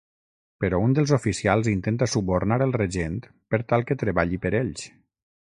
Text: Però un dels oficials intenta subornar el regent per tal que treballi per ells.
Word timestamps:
Però 0.63 0.79
un 0.85 0.95
dels 0.99 1.13
oficials 1.17 1.69
intenta 1.73 2.09
subornar 2.15 2.59
el 2.69 2.75
regent 2.81 3.23
per 3.55 3.63
tal 3.73 3.89
que 3.91 4.01
treballi 4.07 4.45
per 4.47 4.57
ells. 4.63 4.91